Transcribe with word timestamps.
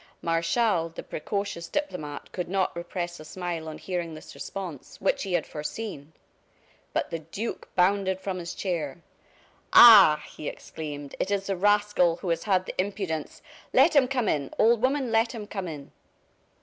Martial, 0.23 0.89
the 0.89 1.03
precocious 1.03 1.67
diplomat, 1.67 2.31
could 2.31 2.49
not 2.49 2.75
repress 2.75 3.19
a 3.19 3.23
smile 3.23 3.69
on 3.69 3.77
hearing 3.77 4.15
this 4.15 4.33
response, 4.33 4.99
which 4.99 5.21
he 5.21 5.33
had 5.33 5.45
foreseen. 5.45 6.11
But 6.91 7.11
the 7.11 7.19
duke 7.19 7.69
bounded 7.75 8.19
from 8.19 8.39
his 8.39 8.55
chair. 8.55 9.03
"Ah!" 9.73 10.23
he 10.27 10.47
exclaimed, 10.49 11.15
"it 11.19 11.29
is 11.29 11.45
the 11.45 11.55
rascal 11.55 12.15
who 12.15 12.29
has 12.29 12.45
had 12.45 12.65
the 12.65 12.73
impudence 12.81 13.43
Let 13.73 13.95
him 13.95 14.07
come 14.07 14.27
in, 14.27 14.51
old 14.57 14.81
woman, 14.81 15.11
let 15.11 15.33
him 15.33 15.45
come 15.45 15.67
in." 15.67 15.91